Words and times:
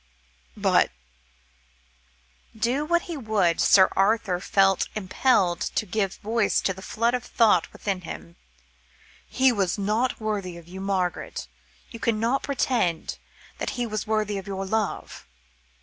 "But" 0.57 0.89
do 2.57 2.85
what 2.85 3.03
he 3.03 3.15
would, 3.15 3.61
Sir 3.61 3.87
Arthur 3.95 4.39
felt 4.39 4.87
impelled 4.95 5.61
to 5.75 5.85
give 5.85 6.15
voice 6.15 6.59
to 6.61 6.73
the 6.73 6.81
flood 6.81 7.13
of 7.13 7.23
thought 7.23 7.71
within 7.71 8.01
him 8.01 8.35
"he 9.29 9.51
was 9.51 9.77
not 9.77 10.19
worthy 10.19 10.57
of 10.57 10.67
you, 10.67 10.81
Margaret. 10.81 11.47
You 11.91 11.99
can't 11.99 12.41
pretend 12.41 13.19
that 13.59 13.69
he 13.77 13.85
was 13.85 14.07
worthy 14.07 14.39
of 14.39 14.47
your 14.47 14.65
love?" 14.65 15.27